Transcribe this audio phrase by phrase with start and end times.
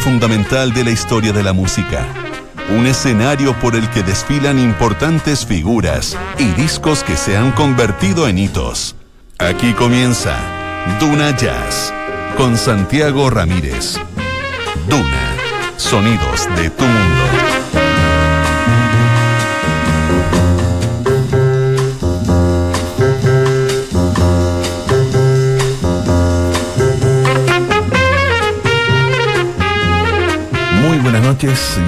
[0.00, 2.06] fundamental de la historia de la música.
[2.76, 8.38] Un escenario por el que desfilan importantes figuras y discos que se han convertido en
[8.38, 8.96] hitos.
[9.38, 10.36] Aquí comienza
[10.98, 11.92] Duna Jazz
[12.36, 13.96] con Santiago Ramírez.
[14.88, 15.34] Duna,
[15.76, 17.19] sonidos de tu mundo.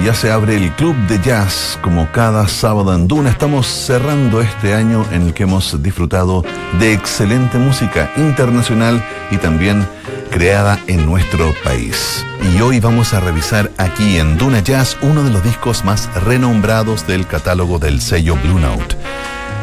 [0.03, 3.29] Ya se abre el Club de Jazz como cada sábado en Duna.
[3.29, 6.43] Estamos cerrando este año en el que hemos disfrutado
[6.79, 9.87] de excelente música internacional y también
[10.31, 12.25] creada en nuestro país.
[12.51, 17.05] Y hoy vamos a revisar aquí en Duna Jazz uno de los discos más renombrados
[17.05, 18.97] del catálogo del sello Blue Note.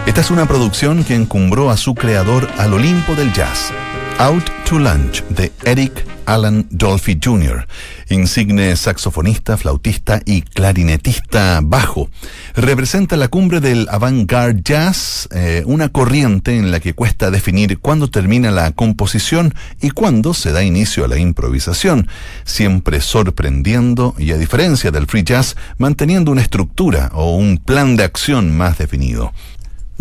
[0.06, 3.72] Esta es una producción que encumbró a su creador al Olimpo del Jazz,
[4.20, 7.66] Out to Lunch de Eric Alan Dolphy Jr.,
[8.10, 12.10] insigne saxofonista, flautista y clarinetista bajo.
[12.54, 18.10] Representa la cumbre del avant-garde jazz, eh, una corriente en la que cuesta definir cuándo
[18.10, 22.06] termina la composición y cuándo se da inicio a la improvisación,
[22.44, 28.04] siempre sorprendiendo y a diferencia del free jazz, manteniendo una estructura o un plan de
[28.04, 29.32] acción más definido.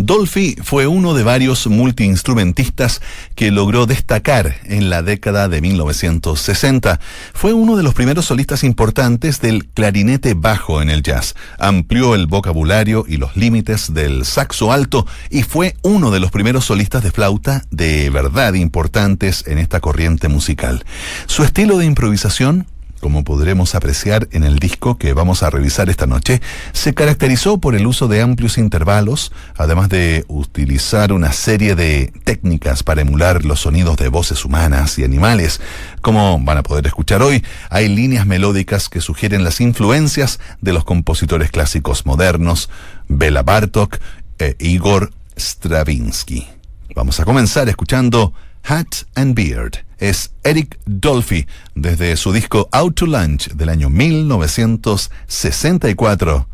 [0.02, 3.02] Dolphy fue uno de varios multiinstrumentistas
[3.36, 7.02] que logró destacar en la década de 1960.
[7.34, 11.36] Fue uno de los primeros solistas importantes del clarinete bajo en el jazz.
[11.58, 16.64] Amplió el vocabulario y los límites del saxo alto y fue uno de los primeros
[16.64, 20.86] solistas de flauta de verdad importantes en esta corriente musical.
[21.26, 22.68] Su estilo de improvisación
[23.00, 26.42] como podremos apreciar en el disco que vamos a revisar esta noche,
[26.74, 32.84] se caracterizó por el uso de amplios intervalos, además de utilizar una serie de técnicas
[32.84, 35.62] para emular los sonidos de voces humanas y animales.
[36.02, 40.84] Como van a poder escuchar hoy, hay líneas melódicas que sugieren las influencias de los
[40.84, 42.70] compositores clásicos modernos,
[43.08, 43.98] Bela Bartok
[44.38, 46.48] e Igor Stravinsky.
[46.96, 48.34] Vamos a comenzar escuchando
[48.64, 56.48] Hat and Beard es Eric Dolphy desde su disco Out to Lunch del año 1964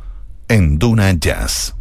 [0.47, 1.73] en Duna Jazz.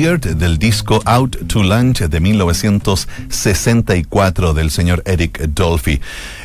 [0.00, 6.00] Del disco Out to Lunch de 1964 del señor Eric Dolphy.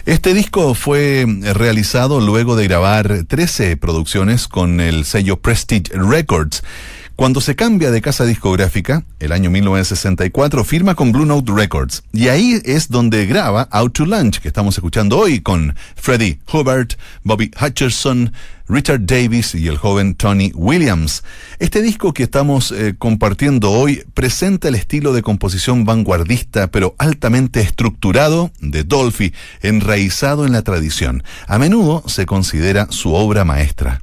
[0.06, 6.64] Este disco fue realizado luego de grabar 13 producciones con el sello Prestige Records.
[7.16, 12.04] Cuando se cambia de casa discográfica, el año 1964, firma con Blue Note Records.
[12.12, 16.90] Y ahí es donde graba Out to Lunch, que estamos escuchando hoy con Freddie Hubbard,
[17.24, 18.34] Bobby Hutcherson,
[18.68, 21.24] Richard Davis y el joven Tony Williams.
[21.60, 27.62] Este disco que estamos eh, compartiendo hoy presenta el estilo de composición vanguardista pero altamente
[27.62, 31.24] estructurado de Dolphy, enraizado en la tradición.
[31.48, 34.02] A menudo se considera su obra maestra.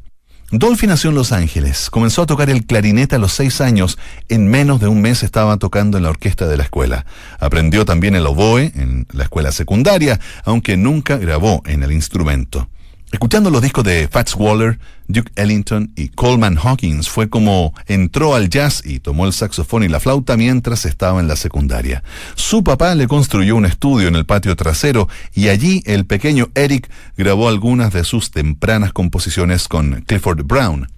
[0.55, 1.89] Dolphy nació en Los Ángeles.
[1.89, 3.99] Comenzó a tocar el clarinete a los seis años.
[4.29, 7.07] En menos de un mes estaba tocando en la orquesta de la escuela.
[7.41, 12.69] Aprendió también el oboe en la escuela secundaria, aunque nunca grabó en el instrumento.
[13.13, 18.49] Escuchando los discos de Fats Waller, Duke Ellington y Coleman Hawkins fue como entró al
[18.49, 22.03] jazz y tomó el saxofón y la flauta mientras estaba en la secundaria.
[22.37, 26.91] Su papá le construyó un estudio en el patio trasero y allí el pequeño Eric
[27.15, 30.89] grabó algunas de sus tempranas composiciones con Clifford Brown.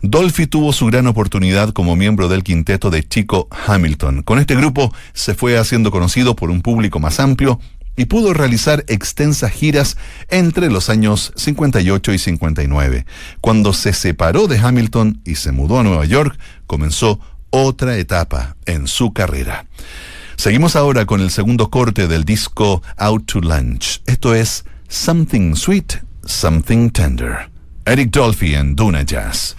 [0.00, 4.22] Dolphy tuvo su gran oportunidad como miembro del quinteto de Chico Hamilton.
[4.22, 7.60] Con este grupo se fue haciendo conocido por un público más amplio
[8.00, 9.98] y pudo realizar extensas giras
[10.30, 13.04] entre los años 58 y 59.
[13.42, 18.86] Cuando se separó de Hamilton y se mudó a Nueva York, comenzó otra etapa en
[18.86, 19.66] su carrera.
[20.36, 24.00] Seguimos ahora con el segundo corte del disco Out to Lunch.
[24.06, 27.50] Esto es Something Sweet, Something Tender.
[27.84, 29.56] Eric Dolphy en Duna Jazz.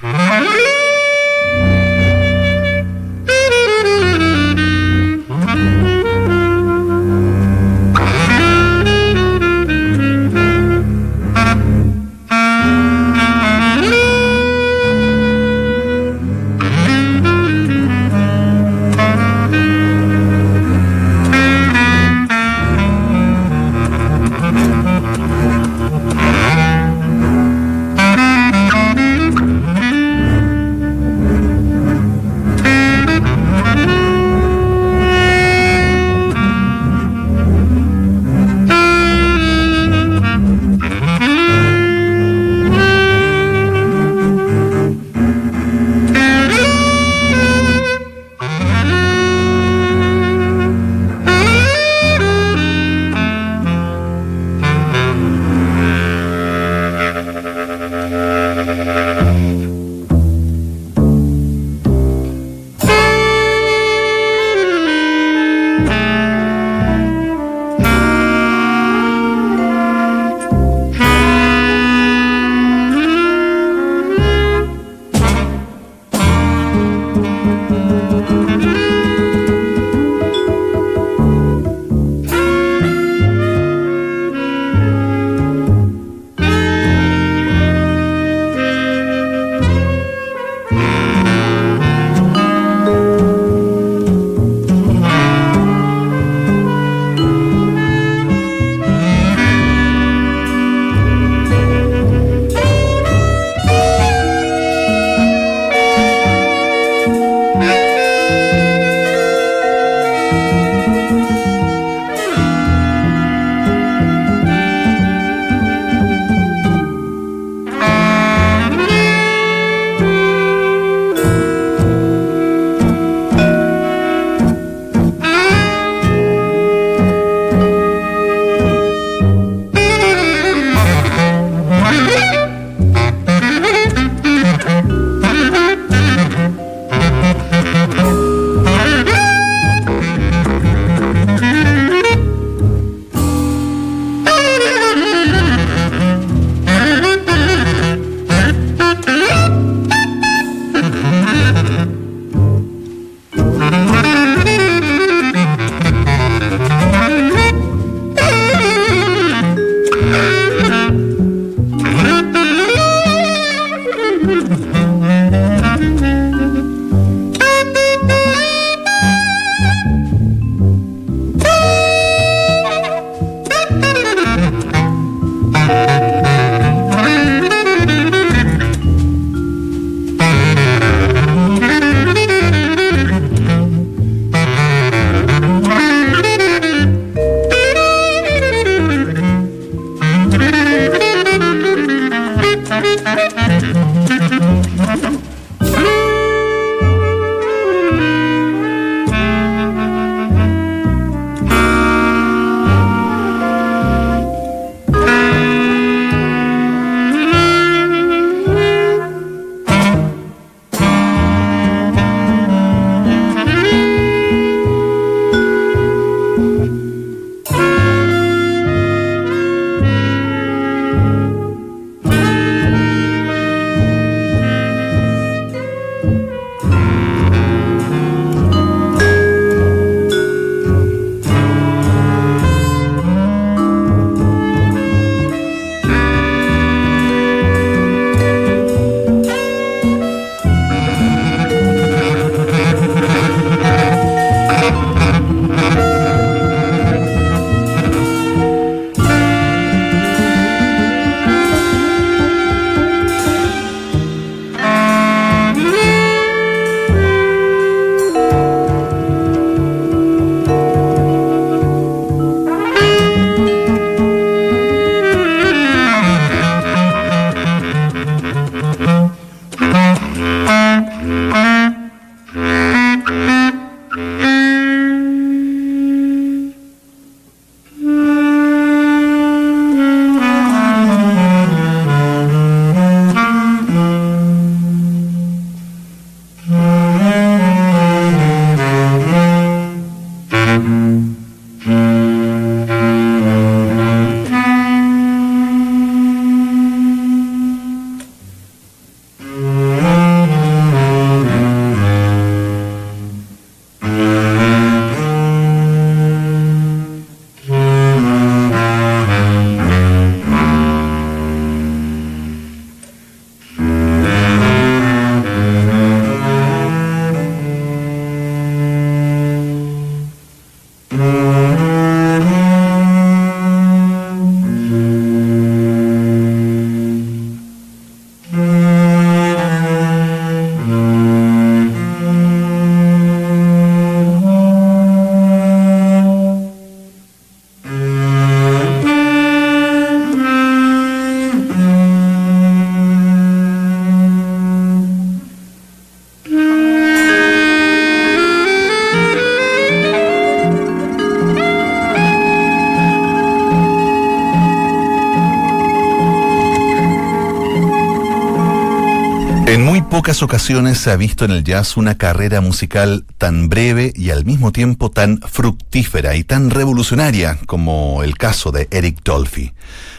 [360.20, 364.52] Ocasiones se ha visto en el jazz una carrera musical tan breve y al mismo
[364.52, 369.54] tiempo tan fructífera y tan revolucionaria como el caso de Eric Dolphy.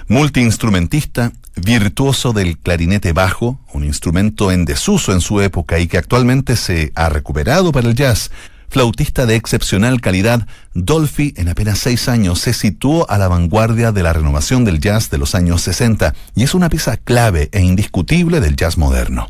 [0.08, 6.56] Multiinstrumentista, virtuoso del clarinete bajo, un instrumento en desuso en su época y que actualmente
[6.56, 8.30] se ha recuperado para el jazz,
[8.68, 14.02] flautista de excepcional calidad, Dolphy en apenas seis años se situó a la vanguardia de
[14.02, 18.40] la renovación del jazz de los años 60 y es una pieza clave e indiscutible
[18.40, 19.28] del jazz moderno.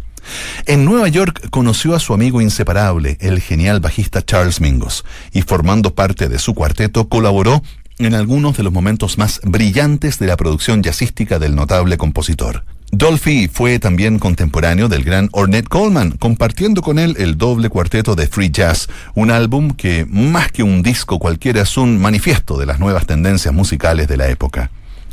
[0.65, 5.95] En Nueva York conoció a su amigo inseparable, el genial bajista Charles Mingus, y formando
[5.95, 7.65] parte de su cuarteto colaboró
[7.99, 12.65] en algunos de los momentos más brillantes de la producción jazzística del notable compositor.
[12.93, 18.29] Dolphy fue también contemporáneo del gran Ornette Coleman, compartiendo con él el doble cuarteto de
[18.29, 22.79] Free Jazz, un álbum que más que un disco cualquiera es un manifiesto de las
[22.79, 24.71] nuevas tendencias musicales de la época.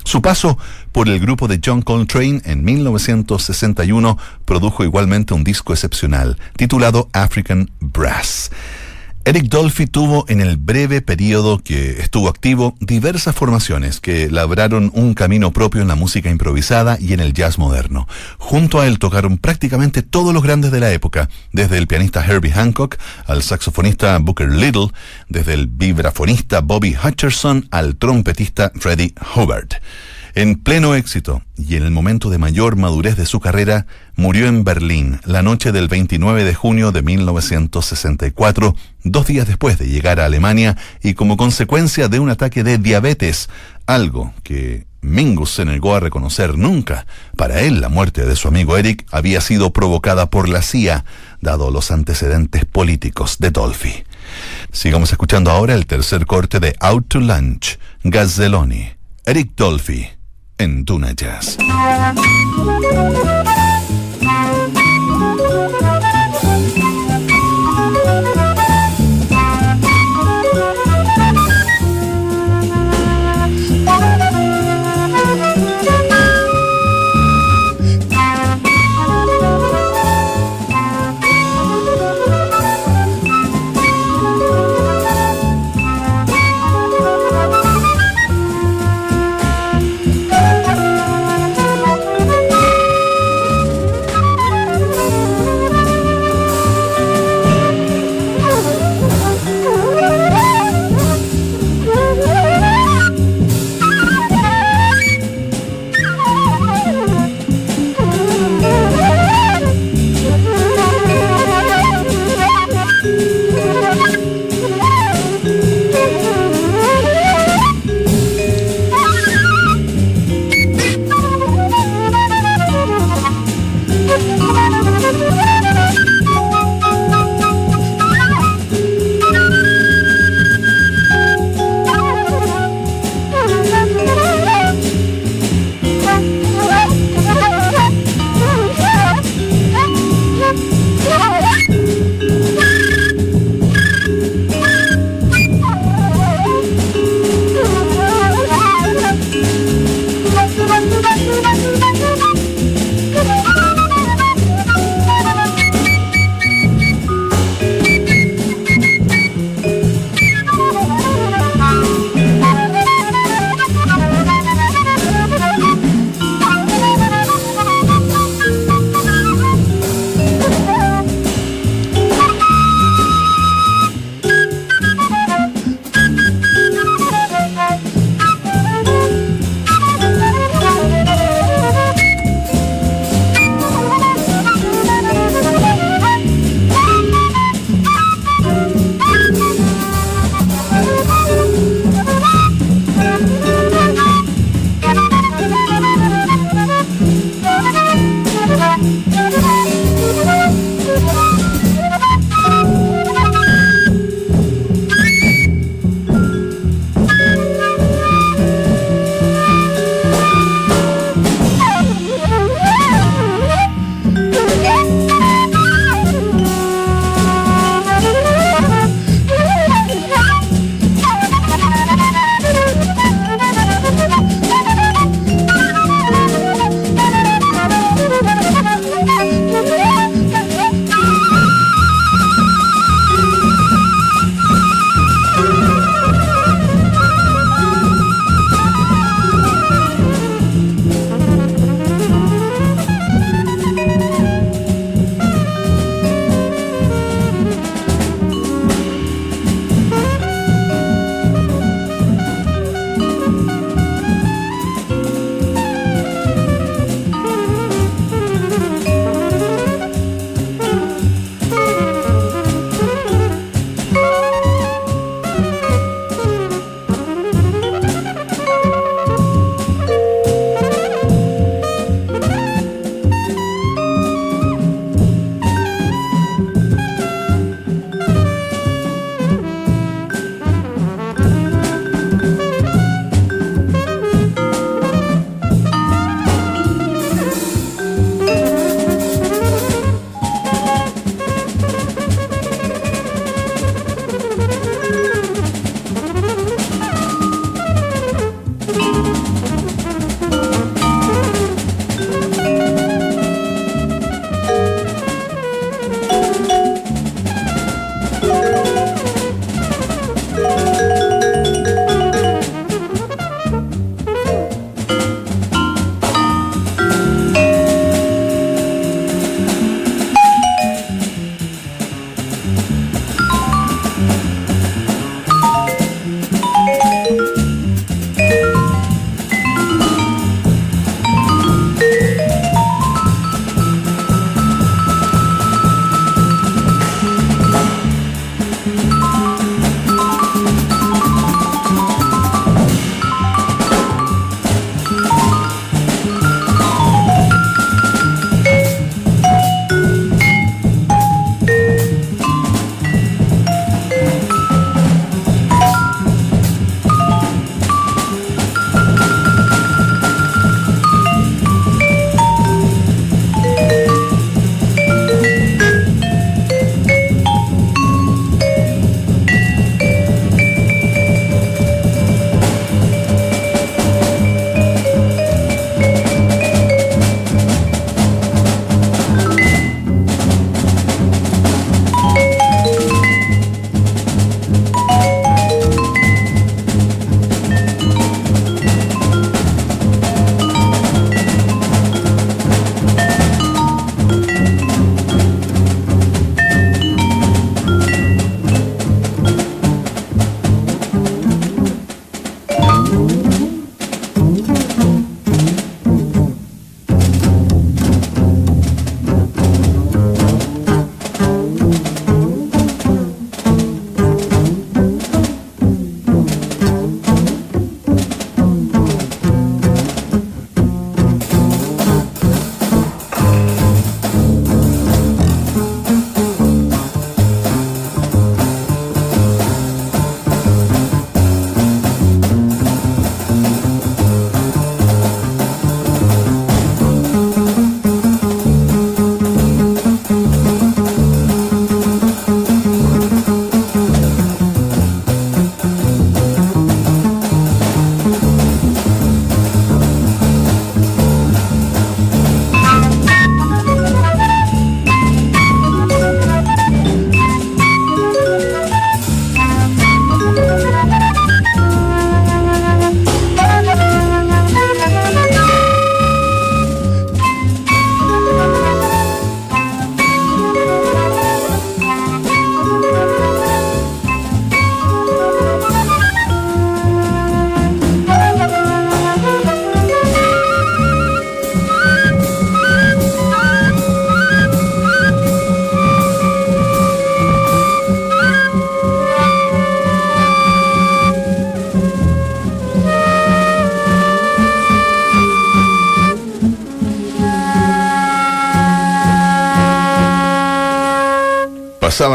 [0.10, 0.58] Su paso
[0.92, 7.70] por el grupo de John Coltrane en 1961 produjo igualmente un disco excepcional, titulado African
[7.80, 8.50] Brass.
[9.26, 15.14] Eric Dolphy tuvo en el breve periodo que estuvo activo diversas formaciones que labraron un
[15.14, 18.08] camino propio en la música improvisada y en el jazz moderno.
[18.38, 22.54] Junto a él tocaron prácticamente todos los grandes de la época, desde el pianista Herbie
[22.54, 24.88] Hancock al saxofonista Booker Little,
[25.28, 29.70] desde el vibrafonista Bobby Hutcherson al trompetista Freddie Hubbard.
[30.40, 34.64] En pleno éxito y en el momento de mayor madurez de su carrera, murió en
[34.64, 38.74] Berlín la noche del 29 de junio de 1964,
[39.04, 43.50] dos días después de llegar a Alemania y como consecuencia de un ataque de diabetes,
[43.86, 47.06] algo que Mingus se negó a reconocer nunca.
[47.36, 51.04] Para él, la muerte de su amigo Eric había sido provocada por la CIA,
[51.42, 54.06] dado los antecedentes políticos de Dolphy.
[54.72, 58.88] Sigamos escuchando ahora el tercer corte de Out to Lunch, Gazzelloni,
[59.26, 60.08] Eric Dolphy
[60.60, 61.58] en Duna Jazz.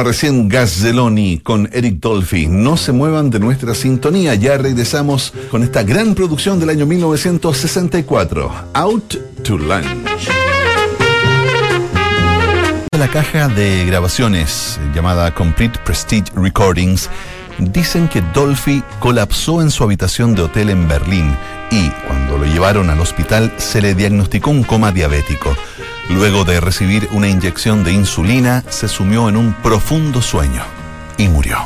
[0.04, 2.46] Recién Gazzeloni con Eric Dolphy.
[2.46, 4.34] No se muevan de nuestra sintonía.
[4.34, 8.52] Ya regresamos con esta gran producción del año 1964.
[8.74, 10.28] Out to Lunch.
[12.98, 17.08] La caja de grabaciones llamada Complete Prestige Recordings
[17.58, 21.34] dicen que Dolphy colapsó en su habitación de hotel en Berlín
[21.70, 25.56] y cuando lo llevaron al hospital se le diagnosticó un coma diabético.
[26.10, 30.62] Luego de recibir una inyección de insulina, se sumió en un profundo sueño
[31.16, 31.58] y murió.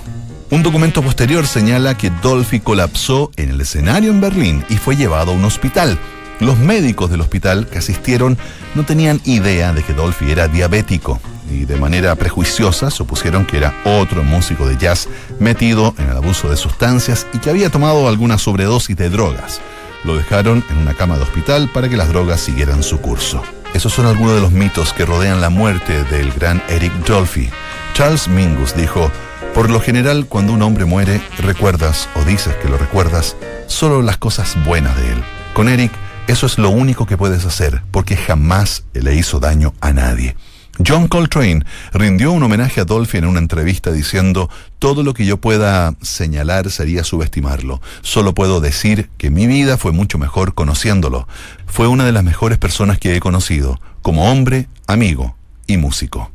[0.51, 5.33] Un documento posterior señala que Dolphy colapsó en el escenario en Berlín y fue llevado
[5.33, 5.98] a un hospital.
[6.40, 8.38] Los médicos del hospital que asistieron
[8.74, 11.20] no tenían idea de que Dolphy era diabético
[11.51, 15.09] y de manera prejuiciosa supusieron que era otro músico de jazz
[15.40, 19.61] metido en el abuso de sustancias y que había tomado alguna sobredosis de drogas.
[20.05, 23.42] Lo dejaron en una cama de hospital para que las drogas siguieran su curso.
[23.74, 27.50] Esos son algunos de los mitos que rodean la muerte del gran Eric Dolphy.
[27.94, 29.11] Charles Mingus dijo,
[29.54, 34.16] por lo general cuando un hombre muere, recuerdas o dices que lo recuerdas solo las
[34.16, 35.22] cosas buenas de él.
[35.54, 35.92] Con Eric,
[36.28, 40.37] eso es lo único que puedes hacer, porque jamás le hizo daño a nadie.
[40.86, 45.38] John Coltrane rindió un homenaje a Dolphy en una entrevista diciendo, todo lo que yo
[45.38, 47.80] pueda señalar sería subestimarlo.
[48.02, 51.26] Solo puedo decir que mi vida fue mucho mejor conociéndolo.
[51.66, 55.36] Fue una de las mejores personas que he conocido, como hombre, amigo
[55.66, 56.30] y músico.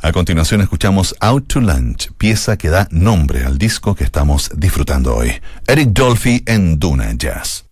[0.00, 5.16] A continuación escuchamos Out to Lunch, pieza que da nombre al disco que estamos disfrutando
[5.16, 5.32] hoy.
[5.66, 7.64] Eric Dolphy en Duna Jazz.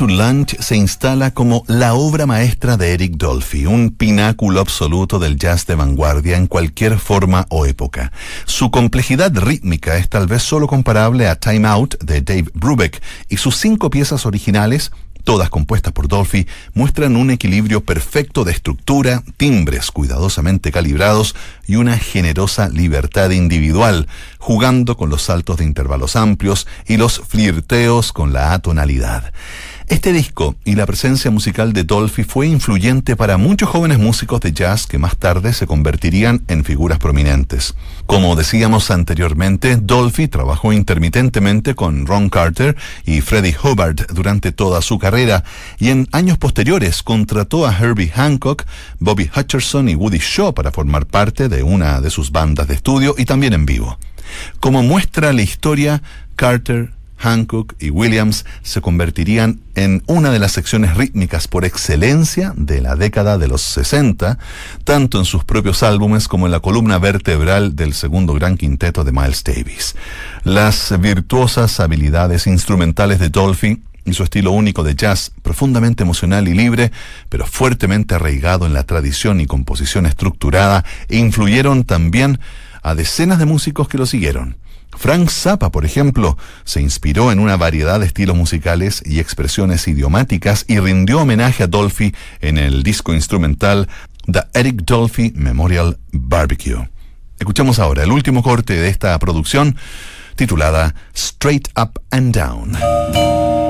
[0.00, 5.36] To Lunch se instala como la obra maestra de Eric Dolphy, un pináculo absoluto del
[5.36, 8.10] jazz de vanguardia en cualquier forma o época.
[8.46, 13.36] Su complejidad rítmica es tal vez solo comparable a Time Out de Dave Brubeck y
[13.36, 14.90] sus cinco piezas originales
[15.22, 21.36] todas compuestas por Dolphy, muestran un equilibrio perfecto de estructura, timbres cuidadosamente calibrados
[21.66, 28.12] y una generosa libertad individual, jugando con los saltos de intervalos amplios y los flirteos
[28.12, 29.32] con la atonalidad.
[29.90, 34.52] Este disco y la presencia musical de Dolphy fue influyente para muchos jóvenes músicos de
[34.52, 37.74] jazz que más tarde se convertirían en figuras prominentes.
[38.06, 45.00] Como decíamos anteriormente, Dolphy trabajó intermitentemente con Ron Carter y Freddie Hubbard durante toda su
[45.00, 45.42] carrera
[45.80, 48.66] y en años posteriores contrató a Herbie Hancock,
[49.00, 53.16] Bobby Hutcherson y Woody Shaw para formar parte de una de sus bandas de estudio
[53.18, 53.98] y también en vivo.
[54.60, 56.00] Como muestra la historia,
[56.36, 62.80] Carter, Hancock y Williams se convertirían en una de las secciones rítmicas por excelencia de
[62.80, 64.38] la década de los 60,
[64.84, 69.12] tanto en sus propios álbumes como en la columna vertebral del segundo gran quinteto de
[69.12, 69.96] Miles Davis.
[70.44, 76.54] Las virtuosas habilidades instrumentales de Dolphy y su estilo único de jazz, profundamente emocional y
[76.54, 76.90] libre,
[77.28, 82.40] pero fuertemente arraigado en la tradición y composición estructurada, influyeron también
[82.82, 84.56] a decenas de músicos que lo siguieron.
[84.96, 90.64] Frank Zappa, por ejemplo, se inspiró en una variedad de estilos musicales y expresiones idiomáticas
[90.68, 93.88] y rindió homenaje a Dolphy en el disco instrumental
[94.30, 96.88] The Eric Dolphy Memorial Barbecue.
[97.38, 99.76] Escuchamos ahora el último corte de esta producción
[100.36, 103.69] titulada Straight Up and Down.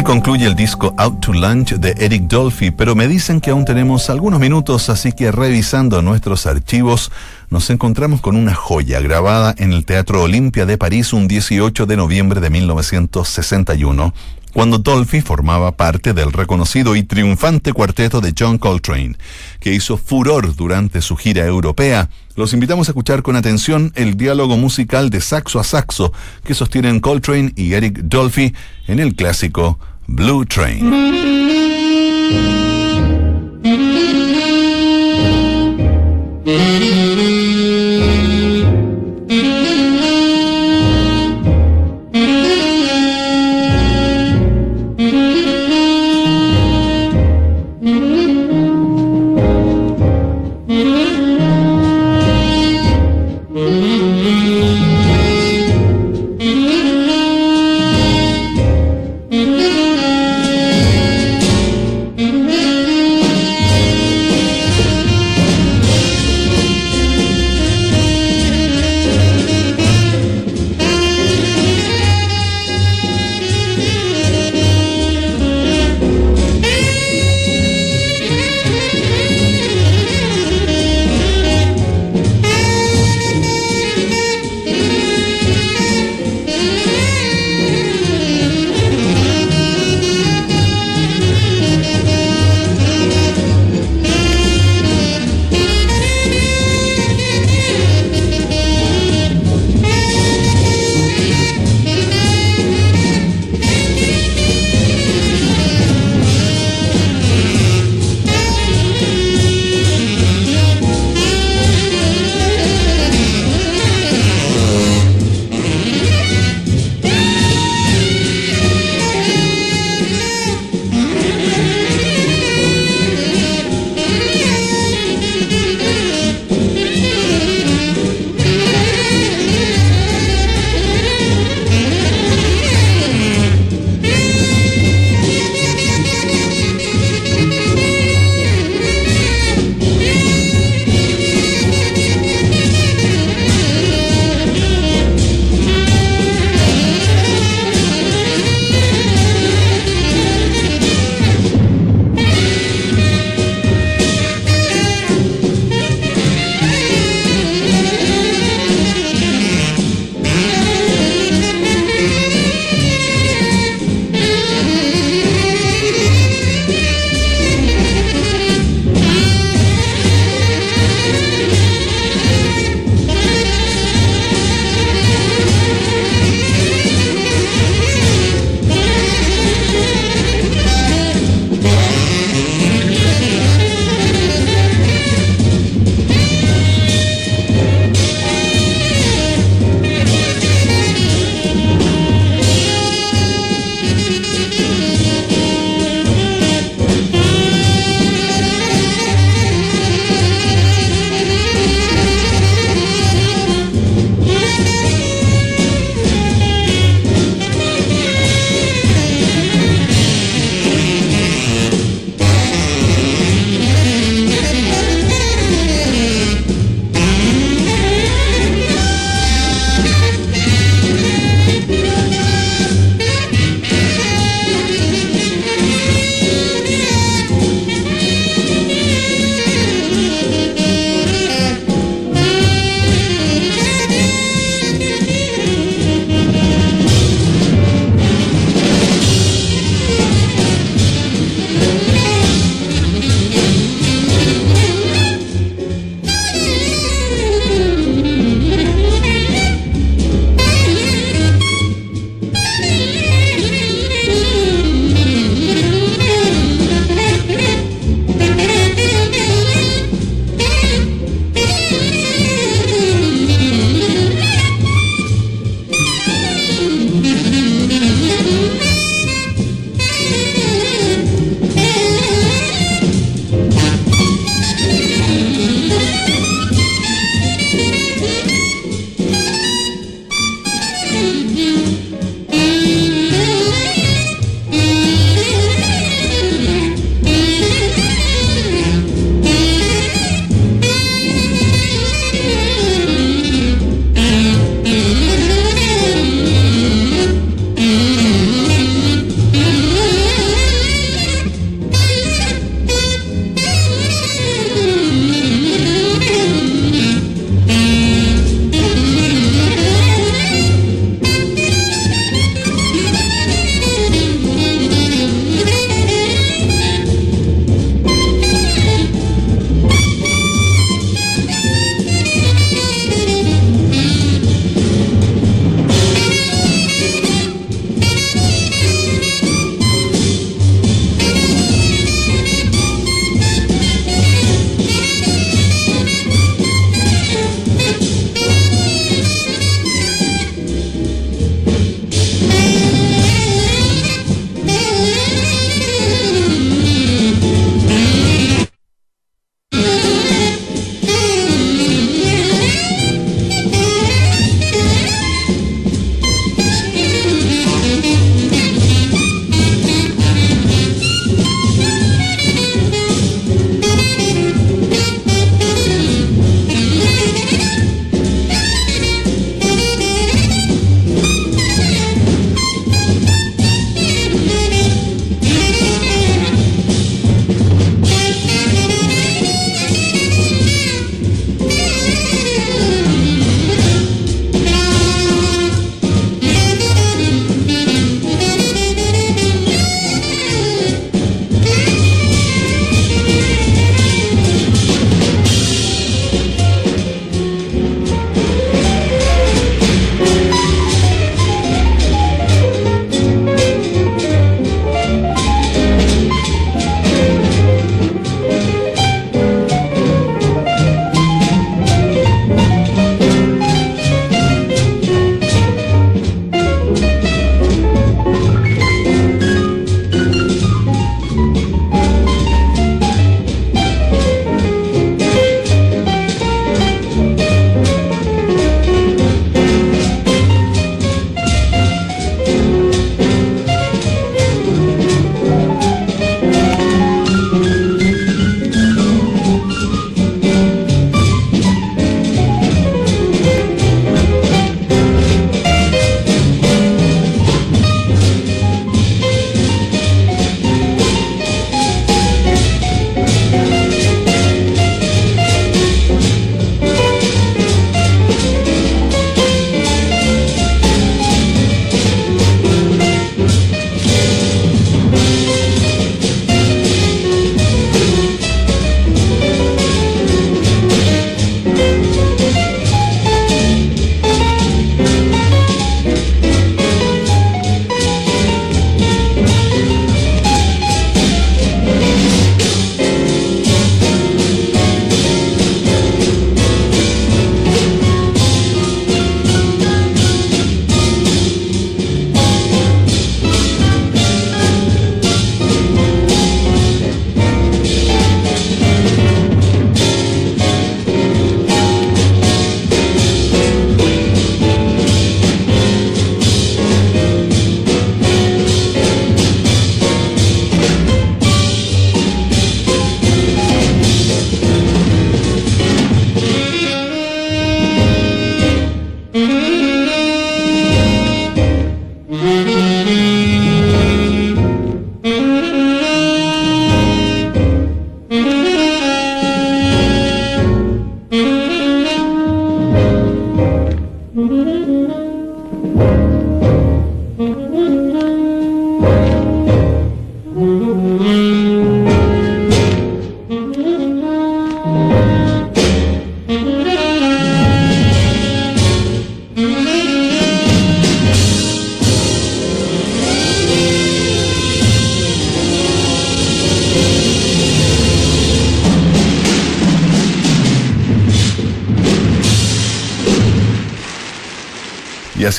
[0.00, 3.66] Así concluye el disco Out to Lunch de Eric Dolphy, pero me dicen que aún
[3.66, 7.12] tenemos algunos minutos, así que revisando nuestros archivos
[7.50, 11.98] nos encontramos con una joya grabada en el Teatro Olimpia de París un 18 de
[11.98, 14.14] noviembre de 1961
[14.54, 19.16] cuando Dolphy formaba parte del reconocido y triunfante cuarteto de John Coltrane,
[19.60, 22.08] que hizo furor durante su gira europea.
[22.40, 26.10] Los invitamos a escuchar con atención el diálogo musical de saxo a saxo
[26.42, 28.54] que sostienen Coltrane y Eric Dolphy
[28.86, 30.88] en el clásico Blue Train.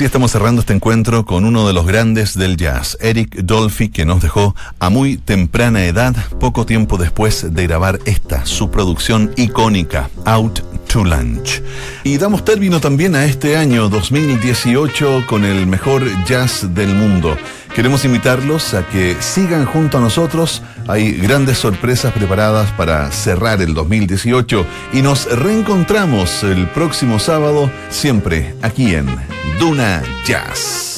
[0.04, 4.20] Estamos cerrando este encuentro con uno de los grandes del jazz, Eric Dolphy, que nos
[4.20, 10.60] dejó a muy temprana edad, poco tiempo después de grabar esta, su producción icónica, Out
[10.88, 11.62] to Lunch.
[12.04, 17.36] Y damos término también a este año 2018 con el mejor jazz del mundo.
[17.74, 20.62] Queremos invitarlos a que sigan junto a nosotros.
[20.88, 28.54] Hay grandes sorpresas preparadas para cerrar el 2018 y nos reencontramos el próximo sábado, siempre
[28.62, 30.91] aquí en Duna Jazz.